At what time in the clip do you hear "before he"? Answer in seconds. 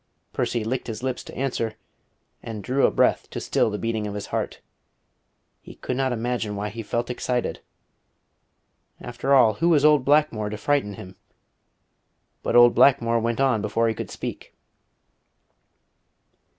13.61-13.93